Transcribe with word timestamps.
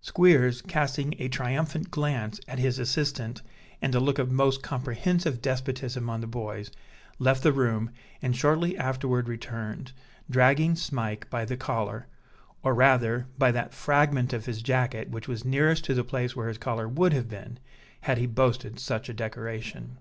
Squeers, 0.00 0.62
casting 0.62 1.14
a 1.18 1.28
triumphant 1.28 1.90
glance 1.90 2.40
at 2.48 2.58
his 2.58 2.78
assistant 2.78 3.42
and 3.82 3.94
a 3.94 4.00
look 4.00 4.18
of 4.18 4.32
most 4.32 4.62
comprehensive 4.62 5.42
despotism 5.42 6.08
on 6.08 6.22
the 6.22 6.26
boys, 6.26 6.70
left 7.18 7.42
the 7.42 7.52
room, 7.52 7.90
and 8.22 8.34
shortly 8.34 8.74
afterward 8.78 9.28
returned, 9.28 9.92
dragging 10.30 10.76
Smike 10.76 11.28
by 11.28 11.44
the 11.44 11.58
collar 11.58 12.06
or 12.62 12.72
rather 12.74 13.26
by 13.36 13.52
that 13.52 13.74
fragment 13.74 14.32
of 14.32 14.46
his 14.46 14.62
jacket 14.62 15.10
which 15.10 15.28
was 15.28 15.44
nearest 15.44 15.84
to 15.84 15.92
the 15.92 16.02
place 16.04 16.34
where 16.34 16.48
his 16.48 16.56
collar 16.56 16.88
would 16.88 17.12
have 17.12 17.28
been, 17.28 17.58
had 18.00 18.16
he 18.16 18.24
boasted 18.24 18.80
such 18.80 19.10
a 19.10 19.12
decoration. 19.12 19.98